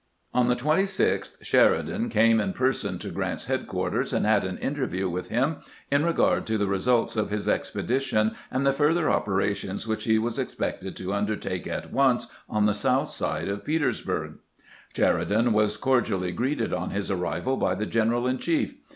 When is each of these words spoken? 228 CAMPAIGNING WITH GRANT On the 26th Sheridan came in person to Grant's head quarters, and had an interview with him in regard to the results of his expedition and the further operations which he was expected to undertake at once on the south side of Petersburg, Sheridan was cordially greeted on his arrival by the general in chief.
228 0.33 0.57
CAMPAIGNING 0.57 0.81
WITH 0.81 0.97
GRANT 0.97 1.13
On 1.13 1.17
the 1.19 1.21
26th 1.21 1.45
Sheridan 1.45 2.09
came 2.09 2.39
in 2.39 2.53
person 2.53 2.97
to 2.97 3.11
Grant's 3.11 3.45
head 3.45 3.67
quarters, 3.67 4.11
and 4.11 4.25
had 4.25 4.43
an 4.43 4.57
interview 4.57 5.07
with 5.07 5.29
him 5.29 5.57
in 5.91 6.03
regard 6.03 6.47
to 6.47 6.57
the 6.57 6.65
results 6.65 7.15
of 7.15 7.29
his 7.29 7.47
expedition 7.47 8.35
and 8.49 8.65
the 8.65 8.73
further 8.73 9.11
operations 9.11 9.85
which 9.85 10.05
he 10.05 10.17
was 10.17 10.39
expected 10.39 10.95
to 10.95 11.13
undertake 11.13 11.67
at 11.67 11.93
once 11.93 12.29
on 12.49 12.65
the 12.65 12.73
south 12.73 13.09
side 13.09 13.47
of 13.47 13.63
Petersburg, 13.63 14.39
Sheridan 14.95 15.53
was 15.53 15.77
cordially 15.77 16.31
greeted 16.31 16.73
on 16.73 16.89
his 16.89 17.11
arrival 17.11 17.55
by 17.55 17.75
the 17.75 17.85
general 17.85 18.25
in 18.25 18.39
chief. 18.39 18.73